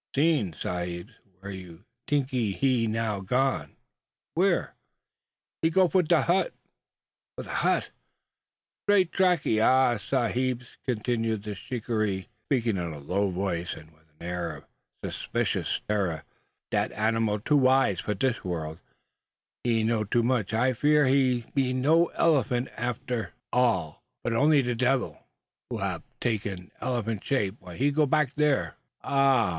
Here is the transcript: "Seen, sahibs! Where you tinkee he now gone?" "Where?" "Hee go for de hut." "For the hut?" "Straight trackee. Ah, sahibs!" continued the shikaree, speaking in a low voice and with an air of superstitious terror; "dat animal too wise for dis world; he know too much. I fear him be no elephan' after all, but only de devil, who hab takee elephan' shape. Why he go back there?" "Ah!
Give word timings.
"Seen, 0.15 0.53
sahibs! 0.53 1.13
Where 1.41 1.51
you 1.51 1.85
tinkee 2.07 2.53
he 2.53 2.87
now 2.87 3.19
gone?" 3.19 3.75
"Where?" 4.33 4.73
"Hee 5.61 5.69
go 5.69 5.87
for 5.87 6.01
de 6.01 6.23
hut." 6.23 6.55
"For 7.35 7.43
the 7.43 7.51
hut?" 7.53 7.91
"Straight 8.83 9.11
trackee. 9.11 9.61
Ah, 9.61 9.97
sahibs!" 9.99 10.77
continued 10.87 11.43
the 11.43 11.53
shikaree, 11.53 12.29
speaking 12.47 12.77
in 12.77 12.91
a 12.91 12.97
low 12.97 13.29
voice 13.29 13.75
and 13.75 13.91
with 13.91 14.05
an 14.19 14.25
air 14.27 14.55
of 14.55 14.63
superstitious 15.03 15.81
terror; 15.87 16.23
"dat 16.71 16.91
animal 16.93 17.39
too 17.39 17.57
wise 17.57 17.99
for 17.99 18.15
dis 18.15 18.43
world; 18.43 18.79
he 19.63 19.83
know 19.83 20.03
too 20.03 20.23
much. 20.23 20.51
I 20.51 20.73
fear 20.73 21.05
him 21.05 21.43
be 21.53 21.73
no 21.73 22.07
elephan' 22.17 22.71
after 22.75 23.33
all, 23.53 24.03
but 24.23 24.33
only 24.33 24.63
de 24.63 24.73
devil, 24.73 25.27
who 25.69 25.77
hab 25.77 26.01
takee 26.19 26.71
elephan' 26.81 27.23
shape. 27.23 27.57
Why 27.59 27.77
he 27.77 27.91
go 27.91 28.07
back 28.07 28.33
there?" 28.33 28.77
"Ah! 29.03 29.49